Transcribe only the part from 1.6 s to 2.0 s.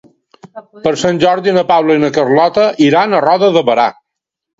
Paula